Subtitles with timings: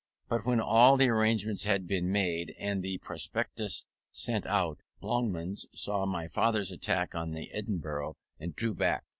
[0.29, 5.67] But when all the arrangements had been made, and the prospectuses sent out, the Longmans
[5.75, 9.03] saw my father's attack on the Edinburgh, and drew back.